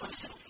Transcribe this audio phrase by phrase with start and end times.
[0.00, 0.49] Constructivas.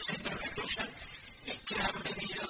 [0.00, 0.88] del centro de Rusia,
[1.44, 2.49] que han venido